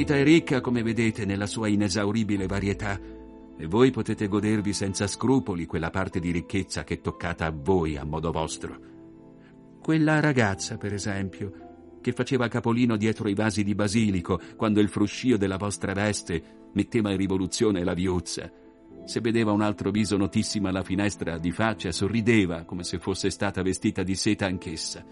Vita 0.00 0.16
è 0.16 0.22
ricca, 0.22 0.62
come 0.62 0.82
vedete, 0.82 1.26
nella 1.26 1.44
sua 1.44 1.68
inesauribile 1.68 2.46
varietà, 2.46 2.98
e 3.58 3.66
voi 3.66 3.90
potete 3.90 4.28
godervi 4.28 4.72
senza 4.72 5.06
scrupoli 5.06 5.66
quella 5.66 5.90
parte 5.90 6.20
di 6.20 6.30
ricchezza 6.30 6.84
che 6.84 6.94
è 6.94 7.00
toccata 7.02 7.44
a 7.44 7.52
voi 7.54 7.98
a 7.98 8.04
modo 8.04 8.32
vostro. 8.32 8.78
Quella 9.82 10.18
ragazza, 10.18 10.78
per 10.78 10.94
esempio, 10.94 11.98
che 12.00 12.12
faceva 12.12 12.48
capolino 12.48 12.96
dietro 12.96 13.28
i 13.28 13.34
vasi 13.34 13.62
di 13.62 13.74
basilico 13.74 14.40
quando 14.56 14.80
il 14.80 14.88
fruscio 14.88 15.36
della 15.36 15.58
vostra 15.58 15.92
veste 15.92 16.70
metteva 16.72 17.10
in 17.10 17.18
rivoluzione 17.18 17.84
la 17.84 17.92
viuzza. 17.92 18.50
Se 19.04 19.20
vedeva 19.20 19.52
un 19.52 19.60
altro 19.60 19.90
viso 19.90 20.16
notissimo 20.16 20.68
alla 20.68 20.82
finestra 20.82 21.36
di 21.36 21.52
faccia, 21.52 21.92
sorrideva 21.92 22.64
come 22.64 22.84
se 22.84 22.98
fosse 22.98 23.28
stata 23.28 23.60
vestita 23.60 24.02
di 24.02 24.14
seta 24.14 24.46
anch'essa. 24.46 25.04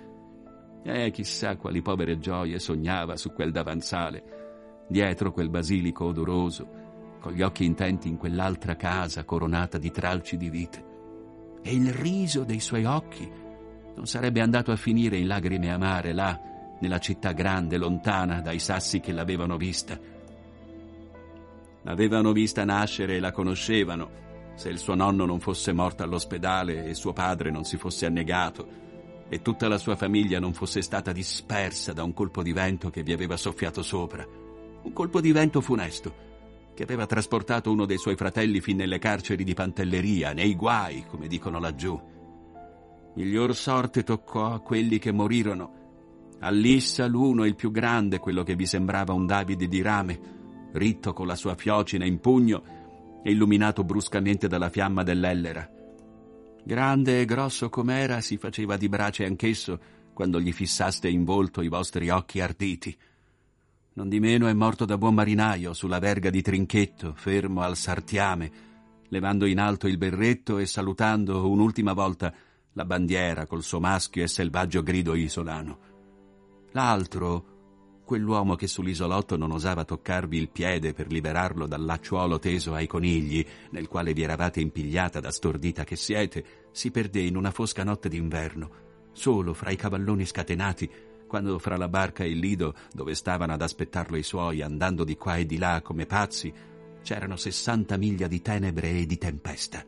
Eh, 0.82 1.10
chissà 1.10 1.56
quali 1.56 1.82
povere 1.82 2.18
gioie 2.18 2.58
sognava 2.58 3.18
su 3.18 3.32
quel 3.32 3.52
davanzale 3.52 4.46
dietro 4.88 5.32
quel 5.32 5.50
basilico 5.50 6.06
odoroso, 6.06 6.86
con 7.20 7.32
gli 7.32 7.42
occhi 7.42 7.64
intenti 7.64 8.08
in 8.08 8.16
quell'altra 8.16 8.74
casa 8.76 9.24
coronata 9.24 9.78
di 9.78 9.90
tralci 9.90 10.36
di 10.36 10.48
vite. 10.48 10.86
E 11.62 11.74
il 11.74 11.92
riso 11.92 12.44
dei 12.44 12.60
suoi 12.60 12.84
occhi 12.84 13.30
non 13.94 14.06
sarebbe 14.06 14.40
andato 14.40 14.72
a 14.72 14.76
finire 14.76 15.18
in 15.18 15.26
lagrime 15.26 15.70
amare 15.70 16.12
là, 16.12 16.40
nella 16.80 16.98
città 16.98 17.32
grande, 17.32 17.76
lontana 17.76 18.40
dai 18.40 18.58
sassi 18.58 19.00
che 19.00 19.12
l'avevano 19.12 19.56
vista. 19.56 19.98
L'avevano 21.82 22.32
vista 22.32 22.64
nascere 22.64 23.16
e 23.16 23.20
la 23.20 23.32
conoscevano, 23.32 24.26
se 24.54 24.68
il 24.68 24.78
suo 24.78 24.94
nonno 24.94 25.24
non 25.24 25.40
fosse 25.40 25.72
morto 25.72 26.02
all'ospedale 26.02 26.86
e 26.86 26.94
suo 26.94 27.12
padre 27.12 27.50
non 27.50 27.64
si 27.64 27.76
fosse 27.76 28.06
annegato 28.06 28.86
e 29.28 29.42
tutta 29.42 29.68
la 29.68 29.78
sua 29.78 29.94
famiglia 29.94 30.40
non 30.40 30.54
fosse 30.54 30.80
stata 30.80 31.12
dispersa 31.12 31.92
da 31.92 32.02
un 32.02 32.14
colpo 32.14 32.42
di 32.42 32.52
vento 32.52 32.90
che 32.90 33.02
vi 33.02 33.12
aveva 33.12 33.36
soffiato 33.36 33.82
sopra 33.82 34.37
un 34.82 34.92
colpo 34.92 35.20
di 35.20 35.32
vento 35.32 35.60
funesto, 35.60 36.26
che 36.74 36.82
aveva 36.82 37.06
trasportato 37.06 37.70
uno 37.70 37.86
dei 37.86 37.98
suoi 37.98 38.16
fratelli 38.16 38.60
fin 38.60 38.76
nelle 38.76 38.98
carceri 38.98 39.44
di 39.44 39.54
Pantelleria, 39.54 40.32
nei 40.32 40.54
guai, 40.54 41.04
come 41.08 41.26
dicono 41.26 41.58
laggiù. 41.58 42.00
Miglior 43.14 43.56
sorte 43.56 44.04
toccò 44.04 44.52
a 44.52 44.60
quelli 44.60 44.98
che 44.98 45.10
morirono. 45.10 46.36
A 46.40 46.50
Lissa 46.50 47.06
l'uno, 47.06 47.44
il 47.44 47.56
più 47.56 47.72
grande, 47.72 48.20
quello 48.20 48.44
che 48.44 48.54
vi 48.54 48.64
sembrava 48.64 49.12
un 49.12 49.26
Davide 49.26 49.66
di 49.66 49.82
rame, 49.82 50.20
ritto 50.72 51.12
con 51.12 51.26
la 51.26 51.34
sua 51.34 51.56
fiocina 51.56 52.04
in 52.04 52.20
pugno 52.20 52.62
e 53.24 53.32
illuminato 53.32 53.82
bruscamente 53.82 54.46
dalla 54.46 54.68
fiamma 54.68 55.02
dell'ellera. 55.02 55.68
Grande 56.62 57.20
e 57.20 57.24
grosso 57.24 57.68
com'era, 57.68 58.20
si 58.20 58.36
faceva 58.36 58.76
di 58.76 58.88
brace 58.88 59.24
anch'esso 59.24 59.80
quando 60.12 60.40
gli 60.40 60.52
fissaste 60.52 61.08
in 61.08 61.24
volto 61.24 61.62
i 61.62 61.68
vostri 61.68 62.08
occhi 62.10 62.40
arditi. 62.40 62.96
Non 63.98 64.08
di 64.08 64.20
meno 64.20 64.46
è 64.46 64.52
morto 64.52 64.84
da 64.84 64.96
buon 64.96 65.14
marinaio 65.14 65.72
sulla 65.72 65.98
verga 65.98 66.30
di 66.30 66.40
Trinchetto, 66.40 67.14
fermo 67.16 67.62
al 67.62 67.74
sartiame, 67.74 68.52
levando 69.08 69.44
in 69.44 69.58
alto 69.58 69.88
il 69.88 69.98
berretto 69.98 70.58
e 70.58 70.66
salutando 70.66 71.50
un'ultima 71.50 71.94
volta 71.94 72.32
la 72.74 72.84
bandiera 72.84 73.46
col 73.46 73.64
suo 73.64 73.80
maschio 73.80 74.22
e 74.22 74.28
selvaggio 74.28 74.84
grido 74.84 75.16
isolano. 75.16 75.78
L'altro, 76.70 78.02
quell'uomo 78.04 78.54
che 78.54 78.68
sull'isolotto 78.68 79.36
non 79.36 79.50
osava 79.50 79.84
toccarvi 79.84 80.38
il 80.38 80.50
piede 80.50 80.92
per 80.92 81.10
liberarlo 81.10 81.66
dal 81.66 81.84
lacciuolo 81.84 82.38
teso 82.38 82.74
ai 82.74 82.86
conigli, 82.86 83.44
nel 83.72 83.88
quale 83.88 84.12
vi 84.12 84.22
eravate 84.22 84.60
impigliata 84.60 85.18
da 85.18 85.32
stordita 85.32 85.82
che 85.82 85.96
siete, 85.96 86.68
si 86.70 86.92
perdé 86.92 87.22
in 87.22 87.34
una 87.34 87.50
fosca 87.50 87.82
notte 87.82 88.08
d'inverno, 88.08 88.70
solo 89.10 89.54
fra 89.54 89.70
i 89.70 89.76
cavalloni 89.76 90.24
scatenati, 90.24 90.88
quando 91.28 91.60
fra 91.60 91.76
la 91.76 91.88
barca 91.88 92.24
e 92.24 92.30
il 92.30 92.38
lido, 92.40 92.74
dove 92.92 93.14
stavano 93.14 93.52
ad 93.52 93.62
aspettarlo 93.62 94.16
i 94.16 94.24
suoi, 94.24 94.62
andando 94.62 95.04
di 95.04 95.16
qua 95.16 95.36
e 95.36 95.46
di 95.46 95.58
là 95.58 95.80
come 95.82 96.06
pazzi, 96.06 96.52
c'erano 97.04 97.36
sessanta 97.36 97.96
miglia 97.96 98.26
di 98.26 98.42
tenebre 98.42 98.90
e 98.90 99.06
di 99.06 99.16
tempesta. 99.16 99.84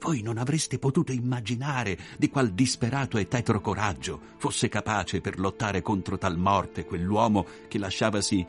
Voi 0.00 0.22
non 0.22 0.38
avreste 0.38 0.78
potuto 0.78 1.12
immaginare 1.12 1.96
di 2.18 2.28
qual 2.30 2.50
disperato 2.50 3.18
e 3.18 3.28
tetro 3.28 3.60
coraggio 3.60 4.20
fosse 4.36 4.68
capace 4.68 5.20
per 5.20 5.38
lottare 5.38 5.82
contro 5.82 6.18
tal 6.18 6.38
morte 6.38 6.84
quell'uomo 6.84 7.46
che 7.68 7.78
lasciavasi 7.78 8.46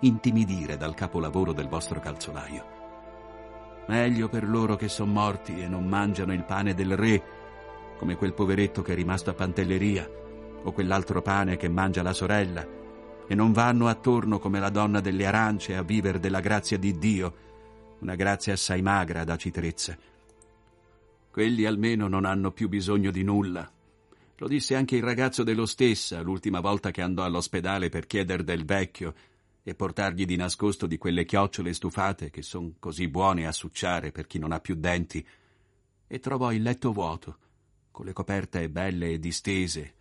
intimidire 0.00 0.76
dal 0.76 0.94
capolavoro 0.94 1.52
del 1.52 1.68
vostro 1.68 2.00
calzolaio. 2.00 2.72
Meglio 3.86 4.28
per 4.28 4.48
loro 4.48 4.76
che 4.76 4.88
son 4.88 5.12
morti 5.12 5.60
e 5.60 5.68
non 5.68 5.86
mangiano 5.86 6.32
il 6.32 6.44
pane 6.44 6.72
del 6.72 6.96
re, 6.96 7.22
come 7.98 8.16
quel 8.16 8.32
poveretto 8.32 8.80
che 8.80 8.92
è 8.92 8.94
rimasto 8.94 9.28
a 9.28 9.34
Pantelleria, 9.34 10.08
o 10.64 10.72
quell'altro 10.72 11.22
pane 11.22 11.56
che 11.56 11.68
mangia 11.68 12.02
la 12.02 12.12
sorella, 12.12 12.66
e 13.26 13.34
non 13.34 13.52
vanno 13.52 13.88
attorno 13.88 14.38
come 14.38 14.60
la 14.60 14.68
donna 14.68 15.00
delle 15.00 15.24
arance 15.24 15.74
a 15.74 15.82
vivere 15.82 16.18
della 16.18 16.40
grazia 16.40 16.78
di 16.78 16.98
Dio, 16.98 17.34
una 18.00 18.16
grazia 18.16 18.52
assai 18.52 18.82
magra 18.82 19.24
da 19.24 19.36
citrezza. 19.36 19.96
Quelli 21.30 21.64
almeno 21.64 22.06
non 22.06 22.24
hanno 22.24 22.52
più 22.52 22.68
bisogno 22.68 23.10
di 23.10 23.22
nulla. 23.22 23.70
Lo 24.36 24.48
disse 24.48 24.74
anche 24.74 24.96
il 24.96 25.02
ragazzo 25.02 25.42
dello 25.42 25.66
stessa 25.66 26.20
l'ultima 26.20 26.60
volta 26.60 26.90
che 26.90 27.02
andò 27.02 27.24
all'ospedale 27.24 27.88
per 27.88 28.06
chieder 28.06 28.42
del 28.42 28.64
vecchio 28.64 29.14
e 29.62 29.74
portargli 29.74 30.26
di 30.26 30.36
nascosto 30.36 30.86
di 30.86 30.98
quelle 30.98 31.24
chiocciole 31.24 31.72
stufate 31.72 32.30
che 32.30 32.42
son 32.42 32.74
così 32.78 33.08
buone 33.08 33.46
a 33.46 33.52
succiare 33.52 34.12
per 34.12 34.26
chi 34.26 34.38
non 34.38 34.52
ha 34.52 34.60
più 34.60 34.74
denti, 34.74 35.26
e 36.06 36.18
trovò 36.18 36.52
il 36.52 36.62
letto 36.62 36.92
vuoto, 36.92 37.38
con 37.90 38.04
le 38.04 38.12
coperte 38.12 38.68
belle 38.68 39.12
e 39.12 39.18
distese, 39.18 39.94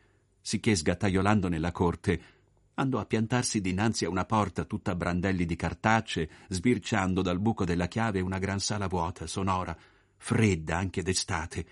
sicché 0.44 0.76
sgattaiolando 0.76 1.48
nella 1.48 1.72
corte 1.72 2.22
andò 2.76 3.00
a 3.00 3.06
piantarsi 3.06 3.62
dinanzi 3.62 4.04
a 4.04 4.10
una 4.10 4.26
porta 4.26 4.66
tutta 4.66 4.92
a 4.92 4.96
brandelli 4.96 5.46
di 5.46 5.56
cartacce, 5.56 6.30
sbirciando 6.50 7.22
dal 7.22 7.40
buco 7.40 7.66
della 7.66 7.88
chiave 7.88 8.20
una 8.20 8.40
gran 8.40 8.60
sala 8.60 8.88
vuota, 8.88 9.26
sonora, 9.26 9.76
fredda 10.18 10.78
anche 10.78 11.02
d'estate, 11.02 11.66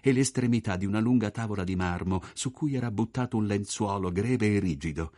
e 0.00 0.12
l'estremità 0.12 0.76
di 0.76 0.86
una 0.86 1.00
lunga 1.00 1.30
tavola 1.30 1.64
di 1.64 1.74
marmo 1.74 2.22
su 2.34 2.52
cui 2.52 2.74
era 2.74 2.90
buttato 2.90 3.36
un 3.36 3.46
lenzuolo 3.46 4.12
greve 4.12 4.54
e 4.54 4.58
rigido. 4.60 5.12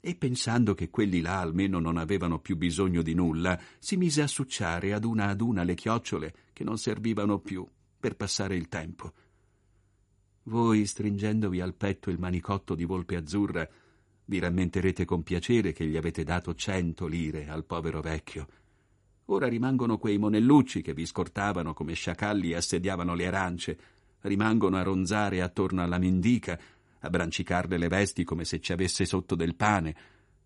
E 0.00 0.14
pensando 0.14 0.74
che 0.74 0.90
quelli 0.90 1.20
là 1.20 1.40
almeno 1.40 1.80
non 1.80 1.96
avevano 1.96 2.38
più 2.38 2.56
bisogno 2.56 3.02
di 3.02 3.14
nulla, 3.14 3.58
si 3.78 3.96
mise 3.96 4.22
a 4.22 4.28
succiare 4.28 4.92
ad 4.92 5.04
una 5.04 5.28
ad 5.28 5.40
una 5.40 5.64
le 5.64 5.74
chiocciole 5.74 6.34
che 6.52 6.62
non 6.62 6.78
servivano 6.78 7.38
più 7.40 7.66
per 7.98 8.14
passare 8.14 8.54
il 8.54 8.68
tempo. 8.68 9.12
Voi, 10.48 10.86
stringendovi 10.86 11.60
al 11.60 11.74
petto 11.74 12.08
il 12.08 12.20
manicotto 12.20 12.76
di 12.76 12.84
volpe 12.84 13.16
azzurra, 13.16 13.68
vi 14.26 14.38
rammenterete 14.38 15.04
con 15.04 15.24
piacere 15.24 15.72
che 15.72 15.84
gli 15.86 15.96
avete 15.96 16.22
dato 16.22 16.54
cento 16.54 17.08
lire 17.08 17.48
al 17.48 17.64
povero 17.64 18.00
vecchio. 18.00 18.46
Ora 19.26 19.48
rimangono 19.48 19.98
quei 19.98 20.18
monellucci 20.18 20.82
che 20.82 20.94
vi 20.94 21.04
scortavano 21.04 21.74
come 21.74 21.94
sciacalli 21.94 22.52
e 22.52 22.56
assediavano 22.56 23.14
le 23.14 23.26
arance, 23.26 23.78
rimangono 24.20 24.76
a 24.76 24.82
ronzare 24.82 25.42
attorno 25.42 25.82
alla 25.82 25.98
mendica, 25.98 26.56
a 27.00 27.10
brancicarle 27.10 27.76
le 27.76 27.88
vesti 27.88 28.22
come 28.22 28.44
se 28.44 28.60
ci 28.60 28.72
avesse 28.72 29.04
sotto 29.04 29.34
del 29.34 29.56
pane, 29.56 29.96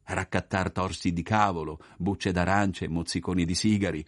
a 0.04 0.14
raccattar 0.14 0.73
torsi 0.73 1.12
di 1.12 1.23
cavolo, 1.23 1.78
bucce 1.99 2.33
d'arance 2.33 2.87
e 2.87 2.88
mozziconi 2.88 3.45
di 3.45 3.54
sigari, 3.54 4.02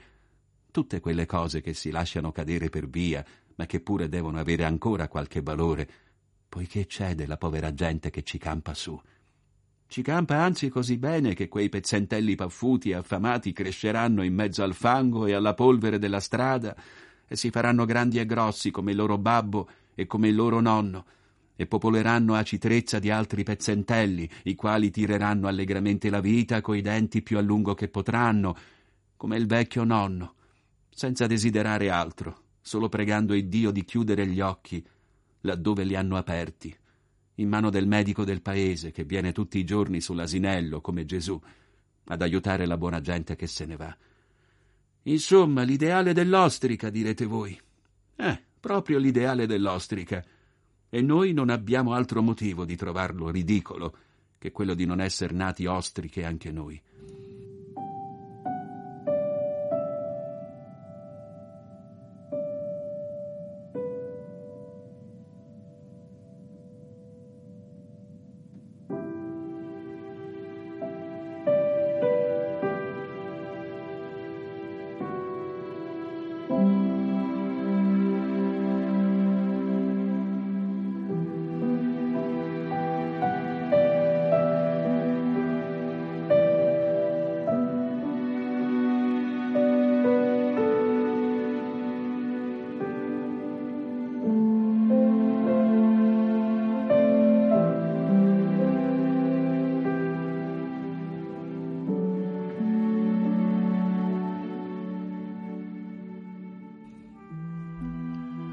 tutte 0.71 1.01
quelle 1.01 1.27
cose 1.27 1.61
che 1.61 1.75
si 1.75 1.91
lasciano 1.91 2.33
cadere 2.33 2.71
per 2.71 2.89
via, 2.89 3.23
ma 3.63 3.67
che 3.67 3.81
pure 3.81 4.09
devono 4.09 4.41
avere 4.41 4.65
ancora 4.65 5.07
qualche 5.07 5.41
valore, 5.41 5.89
poiché 6.49 6.87
c'è 6.87 7.15
della 7.15 7.37
povera 7.37 7.73
gente 7.73 8.11
che 8.11 8.25
ci 8.25 8.37
campa 8.37 8.75
su. 8.75 9.01
Ci 9.87 10.03
campa 10.03 10.43
anzi 10.43 10.69
così 10.69 10.99
bene 10.99 11.35
che 11.35 11.49
quei 11.49 11.69
pezzentelli 11.69 12.35
paffuti 12.35 12.91
e 12.91 12.95
affamati 12.95 13.53
cresceranno 13.53 14.25
in 14.25 14.35
mezzo 14.35 14.65
al 14.65 14.75
fango 14.75 15.27
e 15.27 15.35
alla 15.35 15.55
polvere 15.55 15.99
della 15.99 16.19
strada 16.19 16.75
e 17.29 17.37
si 17.37 17.51
faranno 17.51 17.85
grandi 17.85 18.19
e 18.19 18.27
grossi 18.27 18.73
come 18.73 18.91
il 18.91 18.97
loro 18.97 19.17
babbo 19.17 19.69
e 19.95 20.07
come 20.07 20.29
il 20.29 20.35
loro 20.35 20.61
nonno 20.61 21.05
e 21.55 21.67
popoleranno 21.67 22.35
a 22.35 22.43
citrezza 22.43 22.99
di 22.99 23.11
altri 23.11 23.45
pezzentelli, 23.45 24.29
i 24.45 24.57
quali 24.57 24.91
tireranno 24.91 25.47
allegramente 25.47 26.11
la 26.11 26.21
vita 26.21 26.61
coi 26.61 26.81
denti 26.81 27.23
più 27.23 27.39
a 27.39 27.43
lungo 27.43 27.75
che 27.75 27.87
potranno, 27.89 28.57
come 29.17 29.37
il 29.37 29.47
vecchio 29.47 29.85
nonno, 29.85 30.35
senza 30.89 31.27
desiderare 31.27 31.91
altro, 31.91 32.42
solo 32.63 32.89
pregando 32.89 33.35
il 33.35 33.49
Dio 33.49 33.71
di 33.71 33.85
chiudere 33.85 34.27
gli 34.27 34.41
occhi 34.41 34.83
laddove 35.41 35.85
li 35.85 35.97
hanno 35.97 36.17
aperti 36.17 36.75
in 37.37 37.49
mano 37.49 37.71
del 37.71 37.87
medico 37.87 38.25
del 38.25 38.43
paese 38.43 38.91
che 38.91 39.05
viene 39.05 39.33
tutti 39.33 39.59
i 39.59 39.65
giorni 39.65 40.01
sull'asinello 40.01 40.81
come 40.81 41.05
Gesù 41.05 41.41
ad 42.05 42.23
aiutare 42.23 42.67
la 42.67 42.77
buona 42.77 43.01
gente 43.01 43.37
che 43.37 43.47
se 43.47 43.65
ne 43.65 43.77
va. 43.77 43.97
Insomma, 45.05 45.63
l'ideale 45.63 46.13
dell'ostrica, 46.13 46.91
direte 46.91 47.27
voi. 47.27 47.59
Eh, 48.17 48.43
proprio 48.61 48.99
l'ideale 48.99 49.47
dell'ostrica. 49.47 50.25
E 50.89 51.01
noi 51.01 51.33
non 51.33 51.49
abbiamo 51.49 51.95
altro 51.95 52.23
motivo 52.23 52.65
di 52.65 52.77
trovarlo 52.77 53.31
ridicolo 53.31 53.97
che 54.39 54.53
quello 54.53 54.75
di 54.75 54.85
non 54.85 55.01
essere 55.01 55.33
nati 55.33 55.67
ostriche 55.67 56.25
anche 56.25 56.51
noi. 56.51 56.81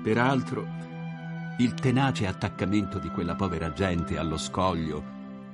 Peraltro, 0.09 0.67
il 1.59 1.75
tenace 1.75 2.25
attaccamento 2.25 2.97
di 2.97 3.09
quella 3.09 3.35
povera 3.35 3.71
gente 3.73 4.17
allo 4.17 4.37
scoglio, 4.37 5.03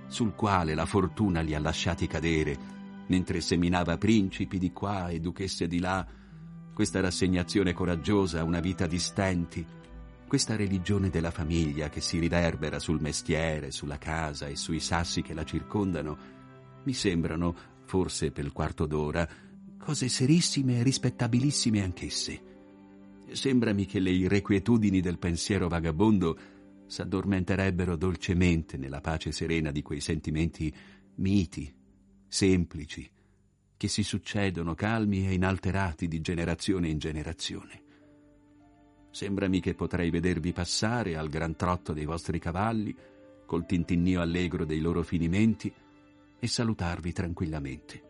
sul 0.08 0.34
quale 0.34 0.74
la 0.74 0.86
fortuna 0.86 1.42
li 1.42 1.54
ha 1.54 1.60
lasciati 1.60 2.08
cadere, 2.08 2.58
mentre 3.08 3.42
seminava 3.42 3.98
principi 3.98 4.58
di 4.58 4.72
qua 4.72 5.10
e 5.10 5.20
duchesse 5.20 5.68
di 5.68 5.80
là, 5.80 6.08
questa 6.74 7.02
rassegnazione 7.02 7.74
coraggiosa 7.74 8.40
a 8.40 8.44
una 8.46 8.62
vita 8.62 8.88
di 8.88 8.98
stenti, 8.98 9.68
questa 10.26 10.56
religione 10.56 11.10
della 11.10 11.32
famiglia 11.32 11.90
che 11.90 12.00
si 12.00 12.18
riverbera 12.18 12.80
sul 12.80 13.02
mestiere, 13.02 13.72
sulla 13.72 13.98
casa 13.98 14.48
e 14.48 14.56
sui 14.56 14.80
sassi 14.80 15.22
che 15.22 15.34
la 15.34 15.44
circondano, 15.44 16.18
mi 16.86 16.94
sembrano, 16.94 17.54
forse 17.84 18.32
per 18.32 18.54
quarto 18.54 18.86
d'ora, 18.86 19.28
cose 19.78 20.08
serissime 20.08 20.80
e 20.80 20.84
rispettabilissime 20.84 21.84
anch'esse. 21.84 22.54
Sembrami 23.32 23.86
che 23.86 24.00
le 24.00 24.12
irrequietudini 24.12 25.02
del 25.02 25.18
pensiero 25.18 25.68
vagabondo 25.68 26.38
s'addormenterebbero 26.86 27.96
dolcemente 27.96 28.78
nella 28.78 29.02
pace 29.02 29.32
serena 29.32 29.72
di 29.72 29.82
quei 29.82 30.00
sentimenti 30.00 30.74
miti, 31.16 31.74
semplici, 32.28 33.10
che 33.78 33.88
si 33.88 34.04
succedono 34.04 34.74
calmi 34.76 35.28
e 35.28 35.34
inalterati 35.34 36.08
di 36.08 36.22
generazione 36.22 36.88
in 36.88 36.98
generazione. 36.98 37.84
Sembrami 39.12 39.60
che 39.60 39.74
potrei 39.74 40.10
vedervi 40.10 40.52
passare 40.52 41.18
al 41.18 41.30
gran 41.30 41.56
trotto 41.56 41.94
dei 41.94 42.06
vostri 42.06 42.40
cavalli, 42.40 42.96
col 43.46 43.66
tintinnio 43.66 44.22
allegro 44.22 44.66
dei 44.66 44.80
loro 44.80 45.04
finimenti, 45.04 45.74
e 46.38 46.48
salutarvi 46.48 47.12
tranquillamente 47.12 48.05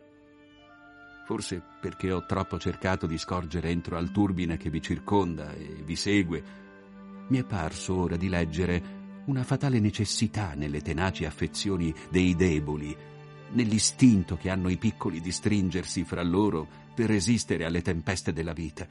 forse 1.26 1.60
perché 1.80 2.12
ho 2.12 2.24
troppo 2.24 2.56
cercato 2.56 3.04
di 3.08 3.18
scorgere 3.18 3.70
entro 3.70 3.96
al 3.96 4.12
turbine 4.12 4.56
che 4.56 4.70
vi 4.70 4.80
circonda 4.80 5.52
e 5.54 5.82
vi 5.84 5.96
segue, 5.96 6.44
mi 7.26 7.38
è 7.38 7.44
parso 7.44 7.96
ora 7.96 8.16
di 8.16 8.28
leggere 8.28 9.24
una 9.24 9.42
fatale 9.42 9.80
necessità 9.80 10.54
nelle 10.54 10.80
tenaci 10.80 11.24
affezioni 11.24 11.92
dei 12.10 12.36
deboli, 12.36 12.96
nell'istinto 13.54 14.36
che 14.36 14.50
hanno 14.50 14.68
i 14.68 14.76
piccoli 14.76 15.20
di 15.20 15.32
stringersi 15.32 16.04
fra 16.04 16.22
loro 16.22 16.68
per 16.94 17.08
resistere 17.08 17.64
alle 17.64 17.82
tempeste 17.82 18.32
della 18.32 18.52
vita. 18.52 18.86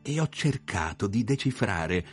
E 0.00 0.20
ho 0.20 0.28
cercato 0.28 1.08
di 1.08 1.24
decifrare 1.24 2.06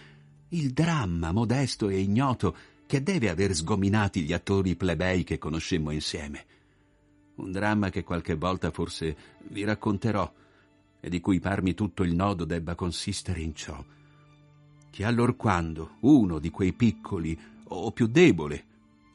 il 0.49 0.71
dramma 0.71 1.31
modesto 1.31 1.87
e 1.87 1.99
ignoto 1.99 2.55
che 2.87 3.03
deve 3.03 3.29
aver 3.29 3.53
sgominati 3.53 4.23
gli 4.23 4.33
attori 4.33 4.75
plebei 4.75 5.23
che 5.23 5.37
conoscemmo 5.37 5.91
insieme 5.91 6.57
un 7.39 7.51
dramma 7.51 7.89
che 7.89 8.03
qualche 8.03 8.35
volta 8.35 8.71
forse 8.71 9.15
vi 9.47 9.63
racconterò 9.63 10.31
e 10.99 11.09
di 11.09 11.21
cui 11.21 11.39
parmi 11.39 11.73
tutto 11.73 12.03
il 12.03 12.13
nodo 12.13 12.43
debba 12.45 12.75
consistere 12.75 13.39
in 13.39 13.55
ciò, 13.55 13.83
che 14.89 15.05
allorquando 15.05 15.97
uno 16.01 16.39
di 16.39 16.49
quei 16.49 16.73
piccoli, 16.73 17.37
o 17.71 17.91
più 17.91 18.07
debole, 18.07 18.65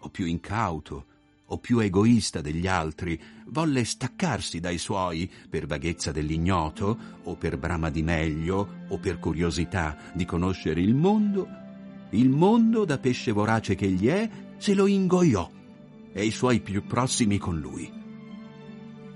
o 0.01 0.09
più 0.09 0.25
incauto, 0.25 1.07
o 1.47 1.59
più 1.59 1.79
egoista 1.81 2.41
degli 2.41 2.67
altri, 2.67 3.21
volle 3.47 3.85
staccarsi 3.85 4.61
dai 4.61 4.79
suoi 4.79 5.31
per 5.49 5.67
vaghezza 5.67 6.11
dell'ignoto, 6.11 6.97
o 7.25 7.35
per 7.35 7.59
brama 7.59 7.91
di 7.91 8.03
meglio, 8.03 8.85
o 8.89 8.99
per 8.99 9.19
curiosità 9.19 9.97
di 10.15 10.25
conoscere 10.25 10.81
il 10.81 10.95
mondo, 10.95 11.63
il 12.11 12.31
mondo, 12.31 12.85
da 12.85 12.99
pesce 12.99 13.33
vorace 13.33 13.75
che 13.75 13.87
egli 13.87 14.07
è, 14.07 14.31
se 14.57 14.73
lo 14.73 14.87
ingoiò 14.87 15.51
e 16.13 16.25
i 16.25 16.31
suoi 16.31 16.61
più 16.61 16.87
prossimi 16.87 17.39
con 17.39 17.59
lui 17.59 18.04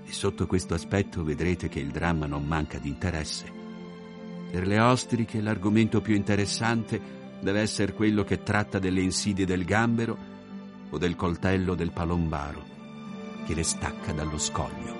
e 0.09 0.11
sotto 0.11 0.47
questo 0.47 0.73
aspetto 0.73 1.23
vedrete 1.23 1.69
che 1.69 1.79
il 1.79 1.91
dramma 1.91 2.25
non 2.25 2.43
manca 2.43 2.79
di 2.79 2.89
interesse. 2.89 3.45
Per 4.49 4.65
le 4.65 4.79
ostriche 4.79 5.39
l'argomento 5.39 6.01
più 6.01 6.15
interessante 6.15 6.99
deve 7.39 7.61
essere 7.61 7.93
quello 7.93 8.23
che 8.23 8.41
tratta 8.41 8.79
delle 8.79 9.01
insidie 9.01 9.45
del 9.45 9.63
gambero 9.63 10.17
o 10.89 10.97
del 10.97 11.15
coltello 11.15 11.75
del 11.75 11.91
palombaro 11.91 12.65
che 13.45 13.53
le 13.53 13.63
stacca 13.63 14.11
dallo 14.11 14.39
scoglio. 14.39 14.98